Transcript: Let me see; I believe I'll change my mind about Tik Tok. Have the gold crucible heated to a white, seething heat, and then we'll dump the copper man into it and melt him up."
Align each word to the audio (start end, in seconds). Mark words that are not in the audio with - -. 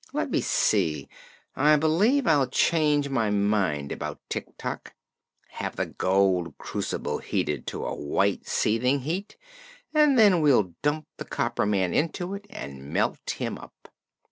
Let 0.13 0.31
me 0.31 0.41
see; 0.41 1.07
I 1.55 1.75
believe 1.77 2.25
I'll 2.25 2.47
change 2.47 3.07
my 3.09 3.29
mind 3.29 3.91
about 3.91 4.19
Tik 4.29 4.57
Tok. 4.57 4.95
Have 5.49 5.75
the 5.75 5.85
gold 5.85 6.57
crucible 6.57 7.19
heated 7.19 7.67
to 7.67 7.85
a 7.85 7.93
white, 7.93 8.47
seething 8.47 9.01
heat, 9.01 9.37
and 9.93 10.17
then 10.17 10.41
we'll 10.41 10.73
dump 10.81 11.05
the 11.17 11.25
copper 11.25 11.67
man 11.67 11.93
into 11.93 12.33
it 12.33 12.47
and 12.49 12.91
melt 12.91 13.19
him 13.29 13.59
up." 13.59 13.89